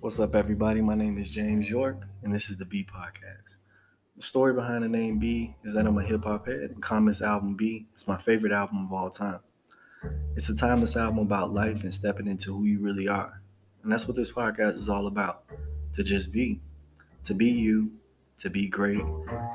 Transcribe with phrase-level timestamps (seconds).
[0.00, 0.80] What's up, everybody?
[0.80, 3.56] My name is James York, and this is the B Podcast.
[4.16, 7.20] The story behind the name B is that I'm a hip hop head, and Common's
[7.20, 9.40] album Be is my favorite album of all time.
[10.36, 13.42] It's a timeless album about life and stepping into who you really are.
[13.82, 15.44] And that's what this podcast is all about
[15.92, 16.62] to just be,
[17.24, 17.92] to be you,
[18.38, 19.02] to be great,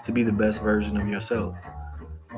[0.03, 1.55] to be the best version of yourself.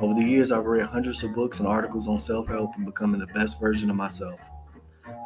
[0.00, 3.20] Over the years, I've read hundreds of books and articles on self help and becoming
[3.20, 4.40] the best version of myself.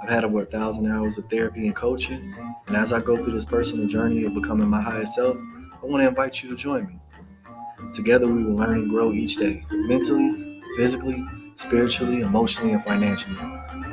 [0.02, 2.34] I've had over a thousand hours of therapy and coaching,
[2.66, 6.02] and as I go through this personal journey of becoming my highest self, I want
[6.02, 6.98] to invite you to join me.
[7.92, 11.24] Together, we will learn and grow each day, mentally, physically,
[11.56, 13.36] spiritually, emotionally, and financially,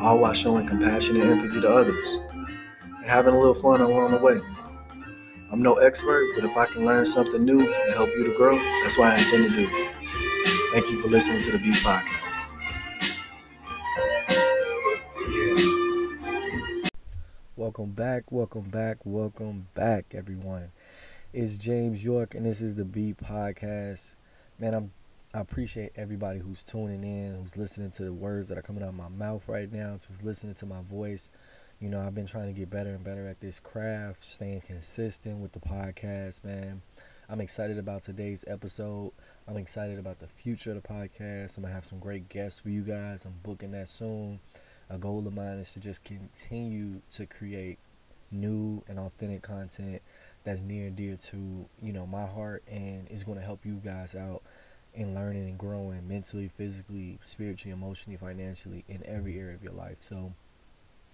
[0.02, 2.20] all while showing compassion and empathy to others,
[2.86, 4.40] and having a little fun along the way.
[5.52, 8.56] I'm no expert, but if I can learn something new and help you to grow,
[8.84, 9.68] that's what I intend to do.
[10.72, 12.52] Thank you for listening to the Beat Podcast.
[17.70, 20.72] Welcome back, welcome back, welcome back, everyone.
[21.34, 24.16] It's James York, and this is the B Podcast.
[24.58, 24.92] Man, I'm
[25.36, 28.90] I appreciate everybody who's tuning in, who's listening to the words that are coming out
[28.90, 31.30] of my mouth right now, who's listening to my voice.
[31.80, 35.38] You know, I've been trying to get better and better at this craft, staying consistent
[35.38, 36.82] with the podcast, man.
[37.30, 39.12] I'm excited about today's episode.
[39.48, 41.56] I'm excited about the future of the podcast.
[41.56, 43.26] I'm gonna have some great guests for you guys.
[43.26, 44.40] I'm booking that soon
[44.90, 47.78] a goal of mine is to just continue to create
[48.32, 50.02] new and authentic content
[50.44, 53.82] that's near and dear to you know my heart and is going to help you
[53.84, 54.42] guys out
[54.94, 59.98] in learning and growing mentally physically spiritually emotionally financially in every area of your life.
[60.00, 60.34] So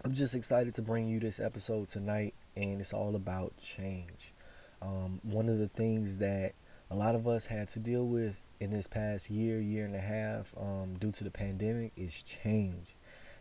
[0.04, 4.34] i'm just excited to bring you this episode tonight and it's all about change.
[4.82, 6.54] Um, one of the things that
[6.92, 10.00] a lot of us had to deal with in this past year year and a
[10.00, 12.95] half um, due to the pandemic is change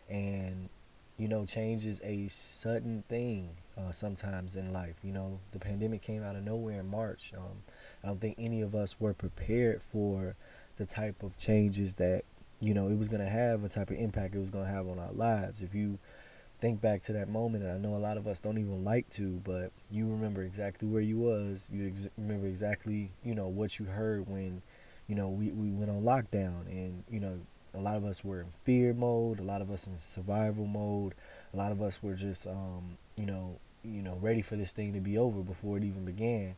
[0.09, 0.69] and
[1.17, 5.41] you know change is a sudden thing uh, sometimes in life you know?
[5.53, 7.33] The pandemic came out of nowhere in march.
[7.37, 7.63] Um,
[8.03, 10.37] i don't think any of us were prepared for
[10.77, 12.25] the type of changes that
[12.61, 14.71] you know it was going to have a type of impact it was going to
[14.71, 15.63] have on our lives.
[15.63, 15.99] If you
[16.61, 19.09] think back to that moment and i know a lot of us don't even like
[19.11, 21.69] to but you remember exactly where you was.
[21.73, 24.63] You ex- remember exactly you know what you heard when
[25.09, 27.41] you know we, we went on lockdown and you know
[27.75, 31.15] a lot of us were in fear mode, a lot of us in survival mode,
[31.53, 34.93] a lot of us were just um, you know, you know, ready for this thing
[34.95, 36.57] to be over before it even began.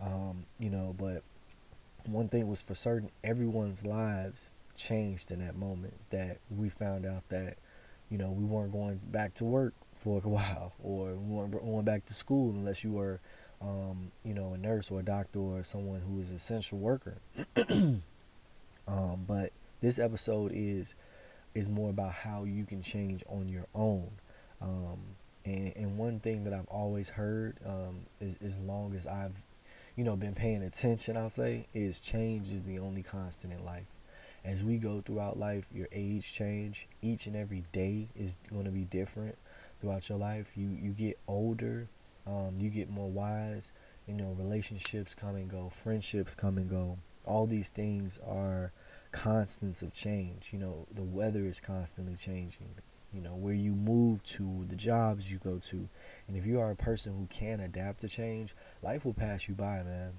[0.00, 1.22] Um, you know, but
[2.06, 7.28] one thing was for certain, everyone's lives changed in that moment that we found out
[7.30, 7.56] that,
[8.10, 11.84] you know, we weren't going back to work for a while or we weren't going
[11.84, 13.20] back to school unless you were
[13.60, 17.18] um, you know, a nurse or a doctor or someone who an essential worker.
[18.88, 19.50] um, but
[19.80, 20.94] this episode is
[21.54, 24.10] is more about how you can change on your own.
[24.60, 24.98] Um,
[25.44, 29.40] and, and one thing that I've always heard, um, is as long as I've,
[29.96, 33.86] you know, been paying attention, I'll say, is change is the only constant in life.
[34.44, 36.86] As we go throughout life, your age change.
[37.02, 39.36] Each and every day is going to be different
[39.80, 40.52] throughout your life.
[40.56, 41.88] You you get older,
[42.26, 43.72] um, you get more wise.
[44.06, 46.98] You know, relationships come and go, friendships come and go.
[47.26, 48.72] All these things are
[49.12, 50.50] constants of change.
[50.52, 52.74] You know, the weather is constantly changing.
[53.12, 55.88] You know, where you move to, the jobs you go to.
[56.26, 59.54] And if you are a person who can adapt to change, life will pass you
[59.54, 60.12] by, man.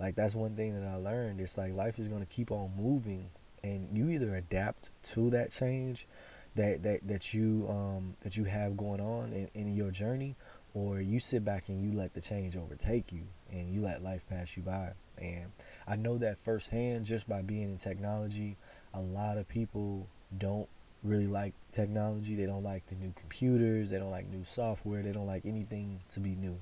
[0.00, 1.40] Like that's one thing that I learned.
[1.40, 3.30] It's like life is gonna keep on moving
[3.62, 6.06] and you either adapt to that change
[6.54, 10.36] that that, that you um that you have going on in, in your journey
[10.74, 14.26] or you sit back and you let the change overtake you and you let life
[14.28, 14.92] pass you by.
[15.18, 15.52] And
[15.86, 18.56] I know that firsthand just by being in technology.
[18.92, 20.68] A lot of people don't
[21.02, 22.34] really like technology.
[22.34, 23.90] They don't like the new computers.
[23.90, 25.02] They don't like new software.
[25.02, 26.58] They don't like anything to be new.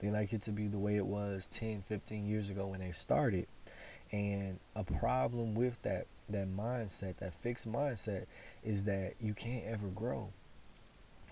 [0.00, 2.90] They like it to be the way it was 10, 15 years ago when they
[2.90, 3.46] started.
[4.12, 8.24] And a problem with that that mindset, that fixed mindset,
[8.62, 10.30] is that you can't ever grow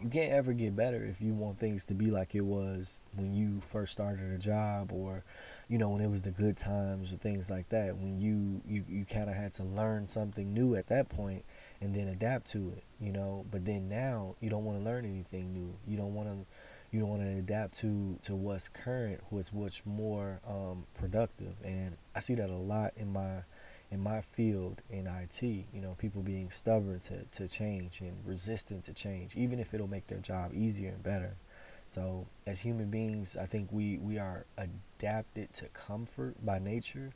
[0.02, 3.32] you can't ever get better if you want things to be like it was when
[3.32, 5.22] you first started a job or
[5.72, 8.84] you know when it was the good times or things like that when you you,
[8.88, 11.44] you kind of had to learn something new at that point
[11.80, 13.44] and then adapt to it you know?
[13.50, 15.74] But then now you don't want to learn anything new.
[15.86, 16.46] You don't want to
[16.92, 21.54] you don't want to adapt to to what's current what's what's more um, productive.
[21.64, 23.42] And i see that a lot in my
[23.90, 28.84] in my field in IT, you know, people being stubborn to, to change and resistant
[28.84, 31.36] to change, even if it'll make their job easier and better.
[31.92, 37.12] So as human beings, I think we, we are adapted to comfort by nature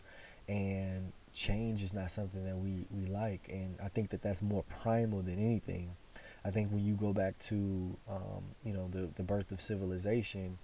[0.50, 3.48] and change is not something that we, we like.
[3.50, 5.96] And I think that that's more primal than anything.
[6.44, 10.58] I think when you go back to, um, you know, the, the birth of civilization,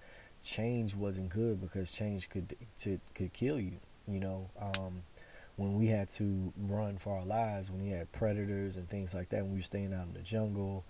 [0.44, 3.78] change wasn't good because change could to, could kill you.
[4.06, 5.04] You know, um,
[5.56, 9.30] when we had to run for our lives, when we had predators and things like
[9.30, 10.84] that, when we were staying out in the jungle,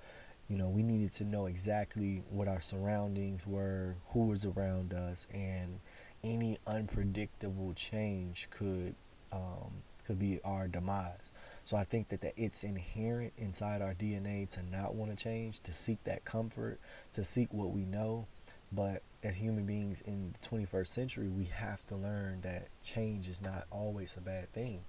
[0.53, 5.27] you know, we needed to know exactly what our surroundings were, who was around us,
[5.33, 5.81] and
[6.23, 8.95] any unpredictable change could
[9.33, 11.31] um, could be our demise.
[11.65, 15.61] So I think that, that it's inherent inside our DNA to not want to change,
[15.61, 16.79] to seek that comfort,
[17.15, 18.27] to seek what we know.
[18.71, 23.41] But as human beings in the 21st century, we have to learn that change is
[23.41, 24.83] not always a bad thing,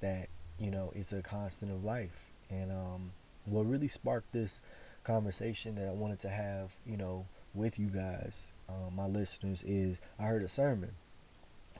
[0.00, 2.30] that, you know, it's a constant of life.
[2.48, 3.12] And um,
[3.44, 4.62] what really sparked this
[5.10, 10.00] conversation that I wanted to have, you know, with you guys, uh, my listeners, is
[10.20, 10.92] I heard a sermon.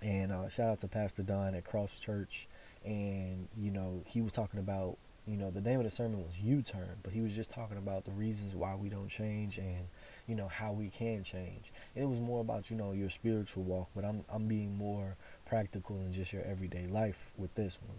[0.02, 2.48] And uh, shout out to Pastor Don at Cross Church.
[2.84, 4.96] And, you know, he was talking about,
[5.28, 7.76] you know, the name of the sermon was U Turn, but he was just talking
[7.76, 9.86] about the reasons why we don't change and,
[10.26, 11.72] you know, how we can change.
[11.94, 15.16] And it was more about, you know, your spiritual walk, but I'm, I'm being more
[15.46, 17.98] practical in just your everyday life with this one.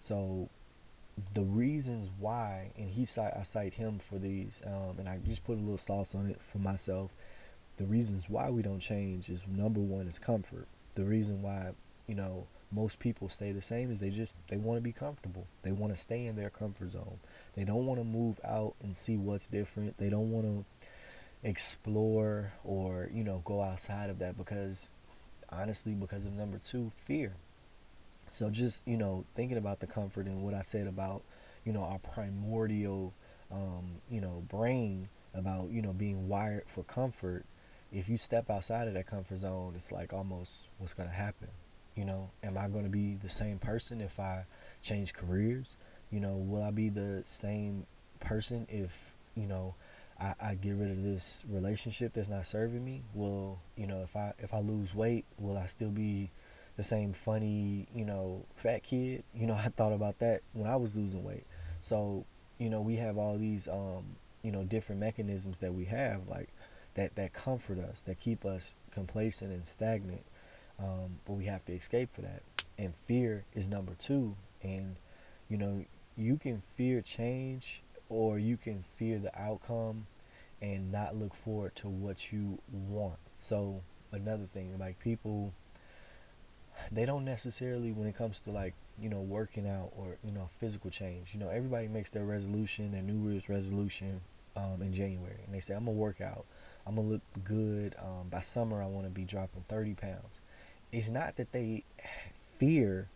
[0.00, 0.48] So,
[1.34, 5.44] the reasons why, and he cite, I cite him for these, um, and I just
[5.44, 7.12] put a little sauce on it for myself.
[7.76, 10.66] The reasons why we don't change is number one is comfort.
[10.94, 11.72] The reason why,
[12.06, 15.46] you know, most people stay the same is they just they want to be comfortable.
[15.62, 17.18] They want to stay in their comfort zone.
[17.54, 19.96] They don't want to move out and see what's different.
[19.96, 20.64] They don't want to
[21.42, 24.90] explore or you know go outside of that because
[25.50, 27.34] honestly because of number two fear
[28.30, 31.22] so just you know thinking about the comfort and what I said about
[31.64, 33.12] you know our primordial
[33.50, 37.44] um, you know brain about you know being wired for comfort.
[37.92, 41.48] If you step outside of that comfort zone, it's like almost what's gonna happen.
[41.96, 44.46] You know, am I gonna be the same person if I
[44.80, 45.76] change careers?
[46.12, 47.86] You know, will I be the same
[48.20, 49.74] person if you know
[50.20, 53.02] I, I get rid of this relationship that's not serving me?
[53.12, 56.30] Will you know if I if I lose weight, will I still be
[56.80, 59.22] the same funny, you know, fat kid.
[59.34, 61.44] You know, I thought about that when I was losing weight.
[61.82, 62.24] So,
[62.56, 66.48] you know, we have all these, um, you know, different mechanisms that we have, like
[66.94, 70.24] that that comfort us, that keep us complacent and stagnant.
[70.78, 72.42] Um, but we have to escape for that.
[72.78, 74.36] And fear is number two.
[74.62, 74.96] And,
[75.50, 75.84] you know,
[76.16, 80.06] you can fear change or you can fear the outcome
[80.62, 83.18] and not look forward to what you want.
[83.40, 83.82] So
[84.12, 85.52] another thing, like people
[86.90, 90.48] they don't necessarily when it comes to like you know working out or you know
[90.58, 94.20] physical change you know everybody makes their resolution their new year's resolution
[94.56, 96.44] um, in january and they say i'm gonna work out.
[96.86, 97.94] I'm gonna look good.
[97.98, 100.40] Um, by summer i want to be dropping 30 pounds.
[100.92, 101.84] It's not that they
[102.34, 103.08] fear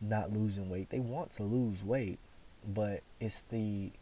[0.00, 0.90] not losing weight.
[0.90, 2.18] They want to lose weight
[2.66, 3.92] but it's the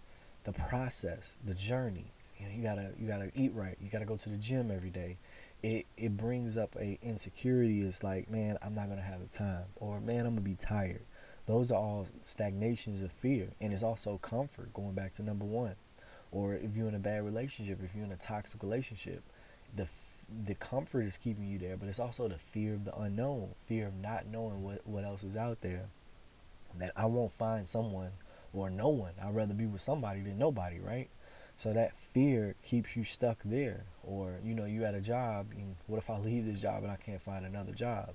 [0.45, 2.13] the process the journey.
[2.39, 3.77] You know you gotta you gotta eat right.
[3.81, 5.17] You gotta go to the gym every day
[5.63, 7.83] it it brings up a insecurity.
[7.83, 11.03] It's like, man, I'm not gonna have the time, or man, I'm gonna be tired.
[11.47, 14.73] Those are all stagnations of fear, and it's also comfort.
[14.75, 15.77] Going back to number one,
[16.31, 19.23] or if you're in a bad relationship, if you're in a toxic relationship,
[19.75, 19.89] the
[20.45, 23.87] the comfort is keeping you there, but it's also the fear of the unknown, fear
[23.87, 25.87] of not knowing what what else is out there.
[26.77, 28.13] That I won't find someone
[28.53, 29.13] or no one.
[29.21, 31.09] I'd rather be with somebody than nobody, right?
[31.59, 33.87] So that fear keeps you stuck there.
[34.05, 36.93] Or, you know, you at a job and what if I leave this job and
[36.93, 38.11] I can't find another job?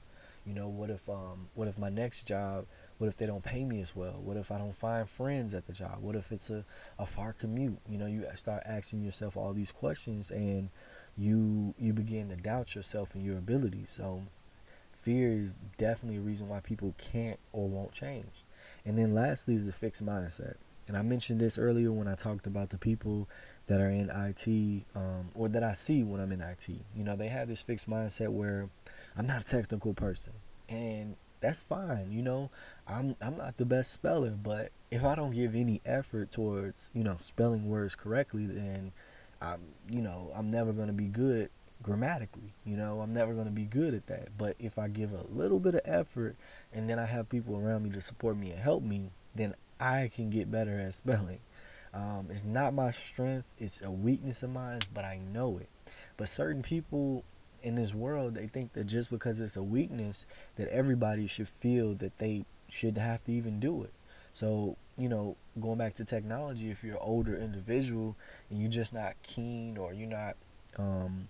[0.45, 2.65] You know, what if um what if my next job,
[2.99, 4.13] what if they don't pay me as well?
[4.23, 5.97] What if I don't find friends at the job?
[5.99, 6.63] What if it's a,
[6.97, 7.79] a far commute?
[7.89, 10.69] You know, you start asking yourself all these questions and
[11.17, 13.89] you you begin to doubt yourself and your abilities.
[13.89, 14.23] So
[14.93, 18.45] fear is definitely a reason why people can't or won't change.
[18.85, 20.55] And then lastly is the fixed mindset
[20.87, 23.27] and I mentioned this earlier when I talked about the people
[23.67, 26.67] that are in IT um, or that I see when I'm in IT.
[26.69, 28.69] You know, they have this fixed mindset where
[29.17, 30.33] I'm not a technical person,
[30.67, 32.11] and that's fine.
[32.11, 32.49] You know,
[32.87, 37.03] I'm I'm not the best speller, but if I don't give any effort towards you
[37.03, 38.91] know spelling words correctly, then
[39.41, 41.49] I'm you know I'm never gonna be good
[41.83, 42.53] grammatically.
[42.65, 44.29] You know, I'm never going to be good at that.
[44.37, 46.35] But if I give a little bit of effort
[46.71, 50.09] and then I have people around me to support me and help me, then I
[50.13, 51.39] can get better at spelling.
[51.93, 55.67] Um, it's not my strength, it's a weakness of mine, but I know it.
[56.15, 57.23] But certain people
[57.61, 60.25] in this world, they think that just because it's a weakness,
[60.55, 63.91] that everybody should feel that they should have to even do it.
[64.33, 68.15] So, you know, going back to technology, if you're an older individual
[68.49, 70.35] and you're just not keen or you're not
[70.79, 71.27] um,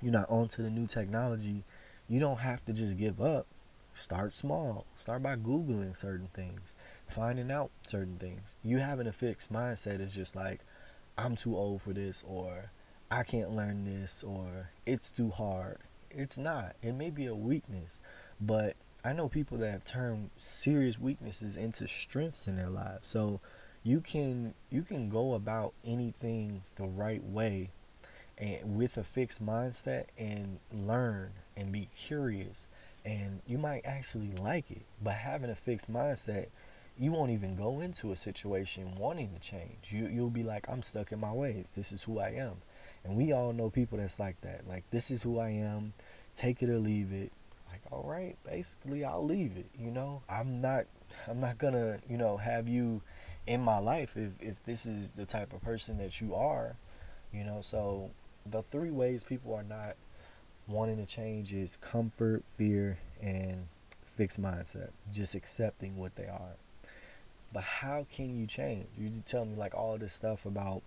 [0.00, 1.64] you're not onto the new technology,
[2.08, 3.46] you don't have to just give up.
[3.94, 4.86] Start small.
[4.94, 6.74] Start by Googling certain things
[7.12, 8.56] finding out certain things.
[8.64, 10.60] You having a fixed mindset is just like,
[11.16, 12.72] I'm too old for this, or
[13.10, 15.78] I can't learn this, or it's too hard.
[16.10, 16.74] It's not.
[16.82, 18.00] It may be a weakness,
[18.40, 23.08] but I know people that have turned serious weaknesses into strengths in their lives.
[23.08, 23.40] So
[23.82, 27.70] you can you can go about anything the right way
[28.38, 32.66] and with a fixed mindset and learn and be curious
[33.04, 34.82] and you might actually like it.
[35.02, 36.48] But having a fixed mindset,
[36.98, 39.90] you won't even go into a situation wanting to change.
[39.90, 41.72] You you'll be like, I'm stuck in my ways.
[41.76, 42.56] This is who I am.
[43.04, 44.68] And we all know people that's like that.
[44.68, 45.94] Like this is who I am.
[46.34, 47.32] Take it or leave it
[47.70, 50.22] Like, all right, basically I'll leave it, you know.
[50.28, 50.86] I'm not
[51.28, 53.02] I'm not gonna, you know, have you
[53.46, 56.76] in my life if, if this is the type of person that you are,
[57.32, 57.60] you know.
[57.60, 58.10] So
[58.46, 59.96] the three ways people are not
[60.66, 63.66] wanting to change is comfort, fear, and
[64.04, 64.90] fixed mindset.
[65.12, 66.56] Just accepting what they are.
[67.52, 68.86] But how can you change?
[68.96, 70.82] You tell me like all this stuff about,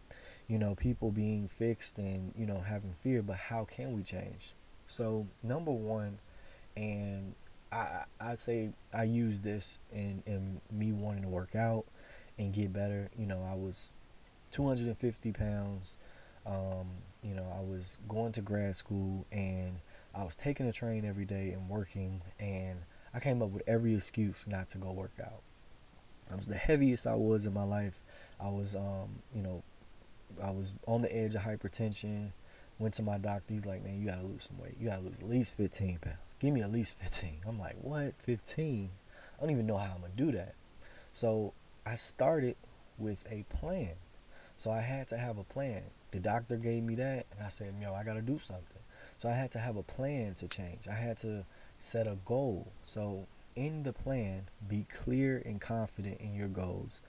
[0.48, 4.54] you know, people being fixed and, you know, having fear, but how can we change?
[4.88, 6.20] So number one
[6.76, 7.36] and
[7.72, 11.86] I I say I use this in in me wanting to work out
[12.38, 13.10] and get better.
[13.18, 13.94] You know, I was
[14.52, 15.98] 250 pounds.
[16.46, 16.88] Um,
[17.24, 19.80] you know, I was going to grad school and
[20.14, 22.80] I was taking a train every day and working, and
[23.14, 25.42] I came up with every excuse not to go work out.
[26.32, 28.00] I was the heaviest I was in my life.
[28.40, 29.64] I was, um, you know,
[30.44, 32.32] I was on the edge of hypertension.
[32.78, 33.54] Went to my doctor.
[33.54, 34.76] He's like, man, you gotta lose some weight.
[34.80, 37.40] You gotta lose at least 15 pounds give me at least 15.
[37.48, 38.14] I'm like, what?
[38.20, 38.90] 15?
[39.38, 40.56] I don't even know how I'm to do that.
[41.12, 41.54] So
[41.86, 42.56] I started
[42.98, 43.94] with a plan.
[44.58, 45.84] So I had to have a plan.
[46.12, 48.82] The doctor gave me that, and I said, yo, I got to do something.
[49.18, 50.88] So I had to have a plan to change.
[50.90, 51.46] I had to
[51.78, 52.72] set a goal.
[52.86, 57.02] So in the plan, be clear and confident in your goals.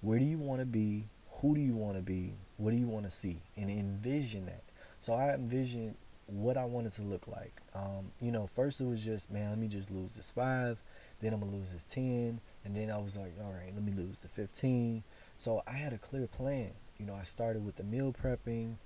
[0.00, 1.08] Where do you want to be?
[1.40, 2.34] Who do you want to be?
[2.56, 3.42] What do you want to see?
[3.56, 4.62] And envision that.
[5.00, 5.96] So I envisioned
[6.26, 7.60] what I wanted to look like.
[7.74, 10.78] Um, you know, first it was just, man, let me just lose this five,
[11.18, 13.92] then I'm gonna lose this ten, and then I was like, all right, let me
[13.92, 15.04] lose the fifteen.
[15.36, 16.72] So I had a clear plan.
[16.98, 18.76] You know, I started with the meal prepping.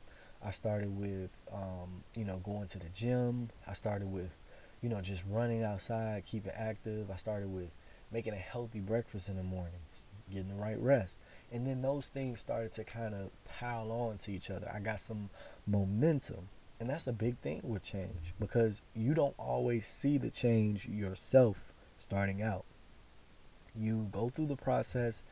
[0.45, 3.51] I started with, um, you know, going to the gym.
[3.67, 4.37] I started with,
[4.83, 7.11] you know, just running outside, keeping active.
[7.11, 7.75] I started with
[8.13, 9.81] making a healthy breakfast in the morning,
[10.31, 11.19] getting the right rest.
[11.53, 14.71] And then those things started to kind of pile on to each other.
[14.73, 15.31] I got some
[15.67, 16.49] momentum.
[16.81, 21.73] And that's a big thing with change because you don't always see the change yourself
[21.97, 22.65] starting out.
[23.75, 25.25] You go through the process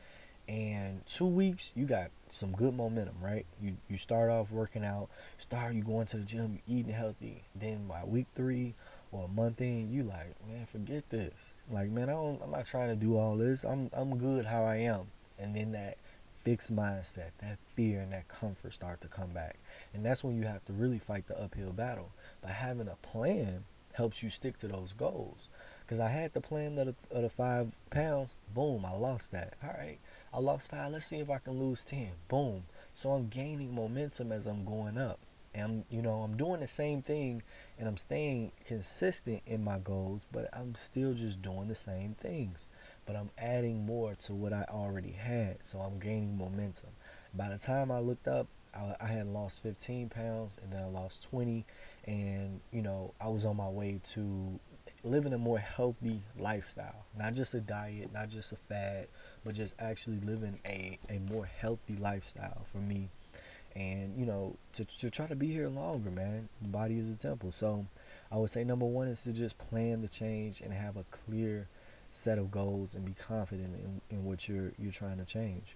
[0.47, 3.45] and two weeks you got some good momentum, right?
[3.61, 7.43] You you start off working out, start you going to the gym, you eating healthy.
[7.55, 8.75] Then by week three
[9.17, 11.53] or a month in, you like, man, forget this.
[11.69, 13.63] Like, man, I don't, I'm not trying to do all this.
[13.63, 15.07] I'm I'm good how I am.
[15.39, 15.97] And then that
[16.43, 19.57] fixed mindset, that fear and that comfort start to come back.
[19.93, 22.11] And that's when you have to really fight the uphill battle.
[22.41, 25.49] But having a plan helps you stick to those goals.
[25.81, 29.55] Because I had the plan of the, of the five pounds, boom, I lost that.
[29.63, 29.97] All right,
[30.33, 30.91] I lost five.
[30.91, 32.11] Let's see if I can lose 10.
[32.27, 32.63] Boom.
[32.93, 35.19] So I'm gaining momentum as I'm going up.
[35.53, 37.41] And I'm, you know, I'm doing the same thing
[37.79, 42.67] and I'm staying consistent in my goals, but I'm still just doing the same things
[43.07, 45.65] but I'm adding more to what I already had.
[45.65, 46.89] So I'm gaining momentum.
[47.33, 50.87] By the time I looked up, I, I had lost 15 pounds and then I
[50.87, 51.65] lost 20.
[52.05, 54.59] And, you know, I was on my way to
[55.03, 57.05] living a more healthy lifestyle.
[57.17, 59.07] Not just a diet, not just a fad,
[59.45, 63.09] but just actually living a, a more healthy lifestyle for me.
[63.77, 66.49] And, you know, to, to try to be here longer, man.
[66.63, 67.51] The body is a temple.
[67.51, 67.85] So
[68.31, 71.67] I would say number one is to just plan the change and have a clear
[72.09, 75.75] set of goals and be confident in, in what you're you're trying to change.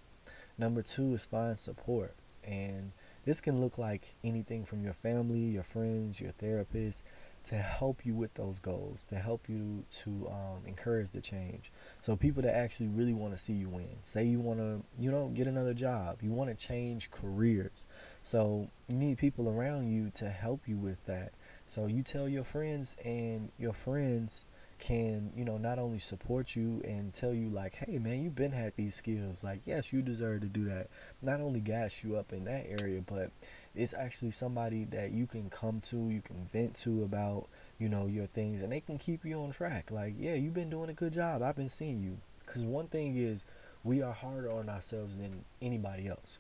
[0.58, 2.16] Number two is find support.
[2.44, 2.92] And
[3.24, 7.04] this can look like anything from your family, your friends, your therapist
[7.44, 11.72] to help you with those goals, to help you to um, encourage the change.
[12.00, 13.98] So people that actually really want to see you win.
[14.04, 16.20] Say you want to, you know, get another job.
[16.22, 17.86] You want to change careers.
[18.22, 21.34] So you need people around you to help you with that.
[21.66, 24.46] So you tell your friends and your friends
[24.82, 28.52] can you know not only support you and tell you like hey man you've been
[28.52, 30.88] had these skills like yes you deserve to do that
[31.22, 33.30] not only gas you up in that area but
[33.76, 37.48] it's actually somebody that you can come to you can vent to about
[37.80, 39.92] you know your things and they can keep you on track.
[39.92, 41.42] Like yeah you've been doing a good job.
[41.42, 42.18] I've been seeing you.
[42.46, 43.46] Because one thing is
[43.84, 46.38] we are harder on ourselves than anybody else.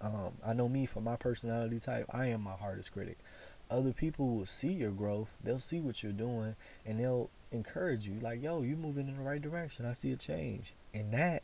[0.00, 3.18] Um, i know me for my personality type i am my hardest critic.
[3.70, 8.18] Other people will see your growth they'll see what you're doing and they'll encourage you
[8.20, 10.74] like yo you're moving in the right direction i see a change.
[10.92, 11.42] And that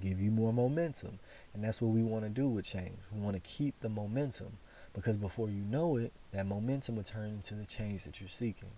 [0.00, 1.18] give you more momentum
[1.54, 4.58] and that's what we want to do with change we want to keep the momentum
[4.94, 8.70] Because before you know it, that momentum will turn into the change that you're seeking.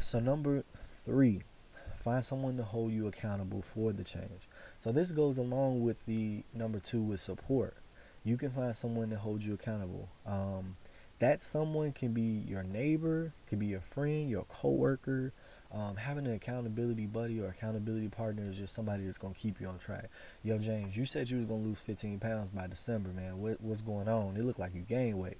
[0.00, 0.64] So, number
[1.04, 1.42] three,
[1.96, 4.48] find someone to hold you accountable for the change.
[4.80, 7.76] So, this goes along with the number two with support.
[8.24, 10.08] You can find someone to hold you accountable.
[10.26, 10.76] Um,
[11.20, 15.32] that someone can be your neighbor, can be your friend, your coworker,
[15.72, 19.66] um, having an accountability buddy or accountability partner is just somebody that's gonna keep you
[19.68, 20.08] on track.
[20.42, 23.38] Yo, James, you said you was gonna lose 15 pounds by December, man.
[23.38, 24.36] What, what's going on?
[24.36, 25.38] It looked like you gained weight.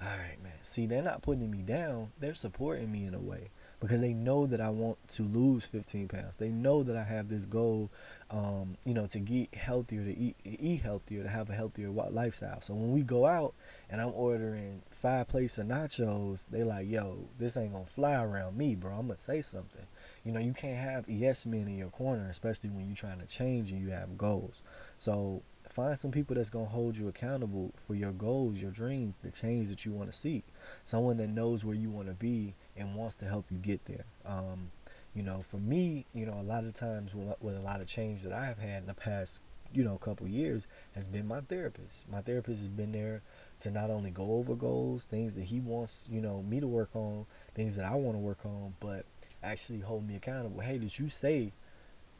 [0.00, 0.52] All right, man.
[0.62, 2.12] See, they're not putting me down.
[2.18, 3.50] They're supporting me in a way
[3.84, 6.36] because they know that I want to lose 15 pounds.
[6.36, 7.90] They know that I have this goal,
[8.30, 12.62] um, you know, to get healthier, to eat, eat healthier, to have a healthier lifestyle.
[12.62, 13.52] So when we go out
[13.90, 18.56] and I'm ordering five plates of nachos, they like, yo, this ain't gonna fly around
[18.56, 18.92] me, bro.
[18.92, 19.86] I'm gonna say something.
[20.24, 23.26] You know, you can't have yes men in your corner, especially when you're trying to
[23.26, 24.62] change and you have goals.
[24.96, 29.18] So find some people that's going to hold you accountable for your goals, your dreams,
[29.18, 30.44] the change that you want to see.
[30.84, 34.04] Someone that knows where you want to be and wants to help you get there.
[34.24, 34.70] Um,
[35.14, 37.86] you know, for me, you know, a lot of times with, with a lot of
[37.86, 39.40] change that I have had in the past,
[39.72, 42.08] you know, couple years has been my therapist.
[42.08, 43.22] My therapist has been there
[43.60, 46.90] to not only go over goals, things that he wants, you know, me to work
[46.94, 49.04] on, things that I want to work on, but
[49.42, 50.60] actually hold me accountable.
[50.60, 51.52] Hey, did you say,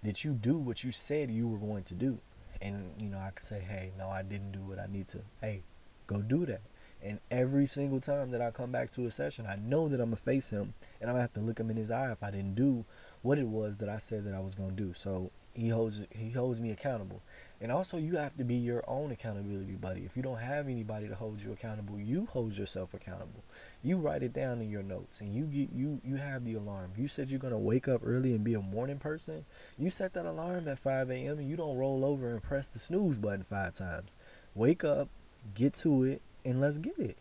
[0.02, 2.18] did you do what you said you were going to do?
[2.62, 5.18] And, you know, I could say, hey, no, I didn't do what I need to.
[5.40, 5.62] Hey,
[6.06, 6.60] go do that.
[7.04, 10.06] And every single time that I come back to a session, I know that I'm
[10.06, 12.30] gonna face him and I'm gonna have to look him in his eye if I
[12.30, 12.86] didn't do
[13.20, 14.94] what it was that I said that I was gonna do.
[14.94, 17.20] So he holds he holds me accountable.
[17.60, 20.00] And also you have to be your own accountability buddy.
[20.00, 23.44] If you don't have anybody to hold you accountable, you hold yourself accountable.
[23.82, 26.92] You write it down in your notes and you get you you have the alarm.
[26.96, 29.44] You said you're gonna wake up early and be a morning person,
[29.76, 32.78] you set that alarm at five AM and you don't roll over and press the
[32.78, 34.16] snooze button five times.
[34.54, 35.08] Wake up,
[35.54, 37.16] get to it, and let's get it.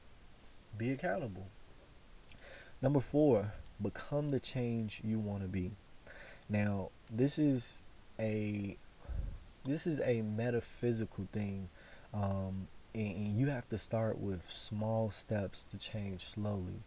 [0.78, 1.48] Be accountable.
[2.82, 5.72] Number four, become the change you want to be.
[6.50, 7.84] Now, this is
[8.20, 8.78] a
[9.66, 11.70] this is a metaphysical thing,
[12.14, 16.84] um, and, and you have to start with small steps to change slowly.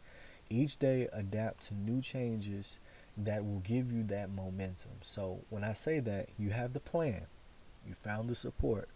[0.50, 2.78] Each day, adapt to new changes
[3.16, 4.92] that will give you that momentum.
[5.02, 7.26] So, when I say that, you have the plan,
[7.86, 8.90] you found the support,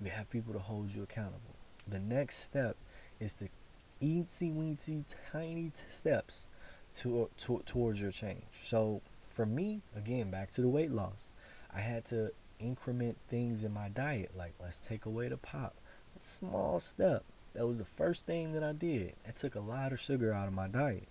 [0.00, 1.54] you have people to hold you accountable.
[1.86, 2.76] The next step
[3.20, 3.48] is the
[4.00, 6.46] eensy weensy tiny steps
[6.94, 8.44] to, to, towards your change.
[8.52, 11.28] So for me, again, back to the weight loss,
[11.74, 14.32] I had to increment things in my diet.
[14.36, 15.74] Like let's take away the pop.
[16.20, 17.24] Small step.
[17.54, 19.14] That was the first thing that I did.
[19.26, 21.08] I took a lot of sugar out of my diet.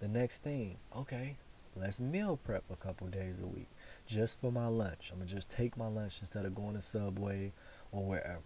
[0.00, 1.36] The next thing, okay,
[1.76, 3.68] let's meal prep a couple days a week
[4.06, 5.10] just for my lunch.
[5.12, 7.52] I'm gonna just take my lunch instead of going to Subway
[7.92, 8.42] or wherever.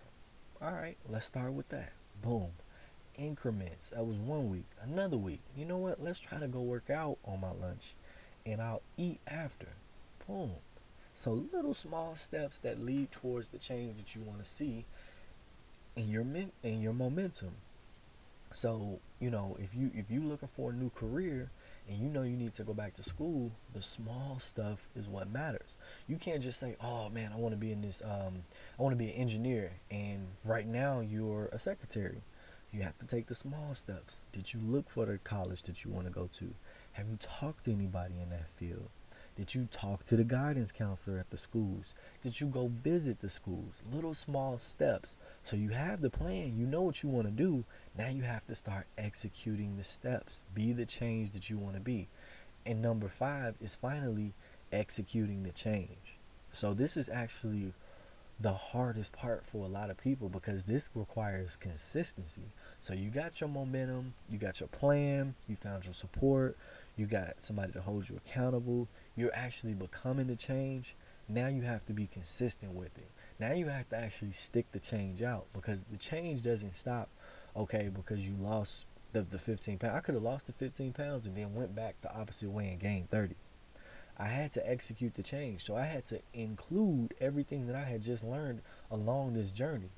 [0.60, 1.92] All right, let's start with that.
[2.22, 2.52] Boom
[3.18, 3.90] increments.
[3.90, 4.66] That was one week.
[4.82, 5.40] Another week.
[5.56, 6.02] You know what?
[6.02, 7.94] Let's try to go work out on my lunch
[8.46, 9.68] and I'll eat after.
[10.26, 10.52] Boom.
[11.14, 14.84] So little small steps that lead towards the change that you want to see
[15.96, 17.56] in your min- in your momentum.
[18.50, 21.50] So, you know, if you if you're looking for a new career
[21.88, 25.28] and you know you need to go back to school, the small stuff is what
[25.30, 25.76] matters.
[26.06, 28.44] You can't just say, "Oh man, I want to be in this um
[28.78, 32.22] I want to be an engineer." And right now you're a secretary
[32.72, 34.18] you have to take the small steps.
[34.32, 36.54] Did you look for the college that you want to go to?
[36.92, 38.90] Have you talked to anybody in that field?
[39.36, 41.94] Did you talk to the guidance counselor at the schools?
[42.22, 43.82] Did you go visit the schools?
[43.90, 45.14] Little small steps.
[45.44, 47.64] So you have the plan, you know what you want to do.
[47.96, 50.42] Now you have to start executing the steps.
[50.54, 52.08] Be the change that you want to be.
[52.66, 54.34] And number five is finally
[54.72, 56.18] executing the change.
[56.52, 57.72] So this is actually
[58.40, 62.52] the hardest part for a lot of people because this requires consistency.
[62.80, 66.56] So you got your momentum, you got your plan, you found your support,
[66.96, 70.94] you got somebody to hold you accountable, you're actually becoming the change.
[71.28, 73.10] Now you have to be consistent with it.
[73.40, 77.08] Now you have to actually stick the change out because the change doesn't stop,
[77.56, 79.94] okay, because you lost the, the 15 pounds.
[79.94, 82.80] I could have lost the 15 pounds and then went back the opposite way and
[82.80, 83.34] gained 30.
[84.18, 85.62] I had to execute the change.
[85.62, 89.90] So I had to include everything that I had just learned along this journey.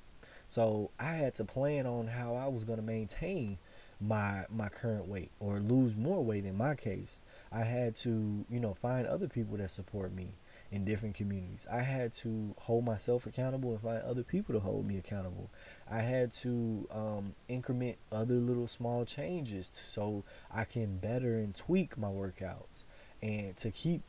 [0.47, 3.57] So I had to plan on how I was going to maintain
[4.01, 7.19] my my current weight or lose more weight in my case.
[7.51, 10.33] I had to, you know, find other people that support me
[10.71, 11.67] in different communities.
[11.71, 15.49] I had to hold myself accountable and find other people to hold me accountable.
[15.89, 21.97] I had to um, increment other little small changes so I can better and tweak
[21.97, 22.83] my workouts
[23.21, 24.01] and to keep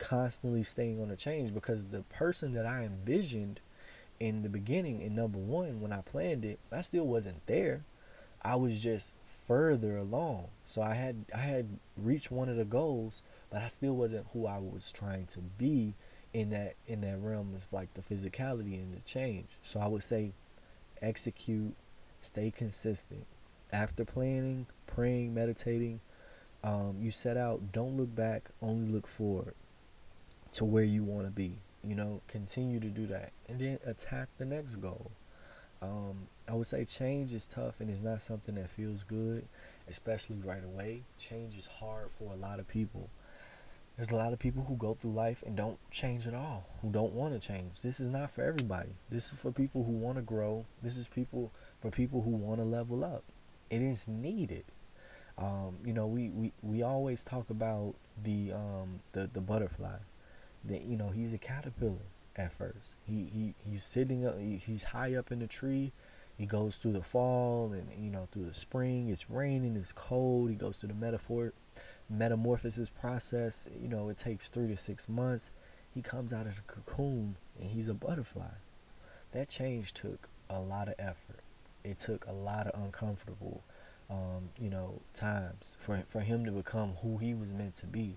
[0.00, 3.60] constantly staying on the change because the person that I envisioned
[4.18, 7.84] in the beginning in number one when I planned it, I still wasn't there.
[8.42, 9.14] I was just
[9.46, 10.48] further along.
[10.64, 14.46] So I had I had reached one of the goals, but I still wasn't who
[14.46, 15.94] I was trying to be
[16.32, 19.48] in that in that realm of like the physicality and the change.
[19.62, 20.32] So I would say
[21.02, 21.74] execute,
[22.20, 23.26] stay consistent.
[23.72, 26.00] After planning, praying, meditating,
[26.64, 29.54] um, you set out, don't look back, only look forward
[30.52, 31.58] to where you want to be.
[31.82, 33.32] You know, continue to do that.
[33.48, 35.10] And then attack the next goal.
[35.82, 39.46] Um, I would say change is tough and it's not something that feels good,
[39.88, 41.04] especially right away.
[41.18, 43.08] Change is hard for a lot of people.
[43.96, 46.90] There's a lot of people who go through life and don't change at all, who
[46.90, 47.82] don't want to change.
[47.82, 48.90] This is not for everybody.
[49.10, 50.64] This is for people who want to grow.
[50.82, 53.24] This is people for people who want to level up.
[53.68, 54.64] It is needed.
[55.36, 59.96] Um, you know, we, we, we always talk about the um, the the butterfly.
[60.64, 62.94] That you know he's a caterpillar at first.
[63.06, 64.38] He he he's sitting up.
[64.38, 65.92] He's high up in the tree.
[66.36, 69.08] He goes through the fall and you know through the spring.
[69.08, 69.76] It's raining.
[69.76, 70.50] It's cold.
[70.50, 71.52] He goes through the metaphor
[72.08, 73.66] metamorphosis process.
[73.80, 75.50] You know it takes three to six months.
[75.92, 78.54] He comes out of the cocoon and he's a butterfly.
[79.32, 81.40] That change took a lot of effort.
[81.84, 83.62] It took a lot of uncomfortable
[84.10, 88.16] um, you know, times for for him to become who he was meant to be.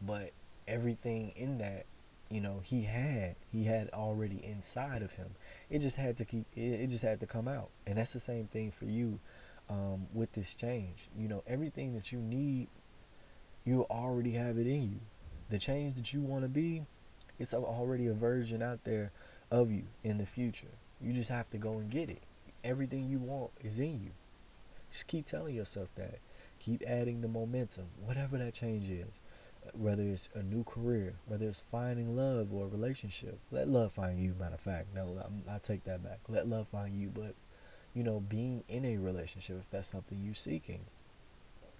[0.00, 0.32] But
[0.66, 1.86] everything in that,
[2.30, 5.30] you know, he had he had already inside of him.
[5.68, 6.46] It just had to keep.
[6.54, 9.20] It, just had to come out, and that's the same thing for you
[9.68, 11.08] um, with this change.
[11.16, 12.68] You know, everything that you need,
[13.64, 15.00] you already have it in you.
[15.50, 16.86] The change that you want to be,
[17.38, 19.12] it's already a version out there
[19.50, 20.78] of you in the future.
[21.00, 22.22] You just have to go and get it.
[22.64, 24.10] Everything you want is in you.
[24.90, 26.18] Just keep telling yourself that.
[26.58, 29.20] Keep adding the momentum, whatever that change is.
[29.74, 33.38] Whether it's a new career, whether it's finding love or a relationship.
[33.50, 34.88] Let love find you, matter of fact.
[34.94, 36.18] No, i take that back.
[36.28, 37.10] Let love find you.
[37.10, 37.34] But,
[37.94, 40.86] you know, being in a relationship, if that's something you're seeking,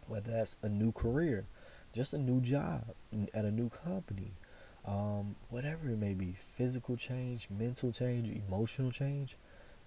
[0.06, 1.46] whether that's a new career,
[1.92, 2.94] just a new job
[3.34, 4.32] at a new company,
[4.86, 9.36] um, whatever it may be physical change, mental change, emotional change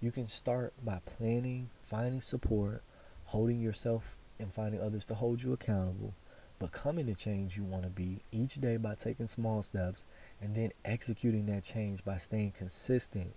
[0.01, 2.84] you can start by planning, finding support,
[3.25, 6.13] holding yourself and finding others to hold you accountable,
[6.59, 10.03] becoming the change you want to be each day by taking small steps,
[10.41, 13.33] and then executing that change by staying consistent.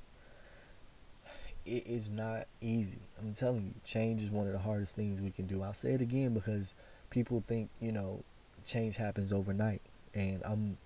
[1.66, 3.00] It is not easy.
[3.20, 5.62] I'm telling you, change is one of the hardest things we can do.
[5.62, 6.74] I'll say it again because
[7.10, 8.22] people think, you know,
[8.64, 9.82] change happens overnight.
[10.14, 10.78] And I'm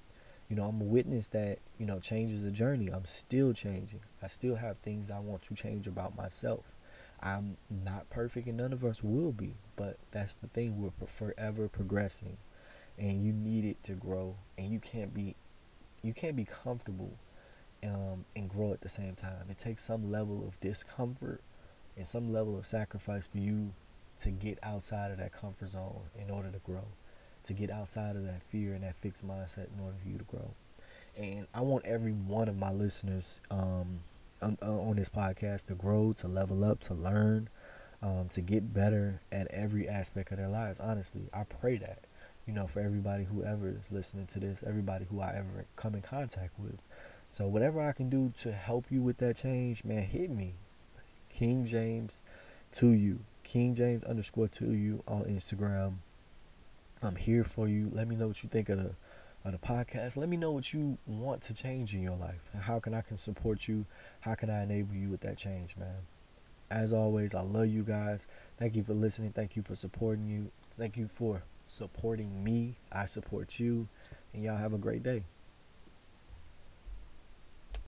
[0.52, 2.90] you know, I'm a witness that, you know, change is a journey.
[2.90, 4.00] I'm still changing.
[4.22, 6.76] I still have things I want to change about myself.
[7.22, 10.80] I'm not perfect and none of us will be, but that's the thing.
[10.80, 12.38] We're forever progressing
[12.98, 15.36] and you need it to grow and you can't be
[16.02, 17.16] you can't be comfortable
[17.84, 19.46] um, and grow at the same time.
[19.50, 21.40] It takes some level of discomfort
[21.96, 23.72] and some level of sacrifice for you
[24.20, 26.86] to get outside of that comfort zone in order to grow,
[27.44, 30.24] to get outside of that fear and that fixed mindset in order for you to
[30.24, 30.54] grow.
[31.16, 34.00] And I want every one of my listeners um,
[34.42, 37.48] on, uh, on this podcast to grow, to level up, to learn,
[38.02, 40.80] um, to get better at every aspect of their lives.
[40.80, 42.00] Honestly, I pray that,
[42.46, 45.94] you know, for everybody who ever is listening to this, everybody who I ever come
[45.94, 46.80] in contact with.
[47.30, 50.54] So whatever I can do to help you with that change, man, hit me.
[51.30, 52.20] King James
[52.72, 53.20] to you.
[53.42, 55.94] King James underscore to you on Instagram.
[57.02, 57.88] I'm here for you.
[57.90, 58.94] Let me know what you think of the
[59.44, 60.16] of the podcast.
[60.16, 63.00] Let me know what you want to change in your life and how can I
[63.00, 63.86] can support you.
[64.20, 66.02] How can I enable you with that change, man?
[66.70, 68.26] As always, I love you guys.
[68.56, 69.32] Thank you for listening.
[69.32, 70.50] Thank you for supporting you.
[70.78, 72.76] Thank you for supporting me.
[72.90, 73.88] I support you.
[74.32, 75.24] And y'all have a great day.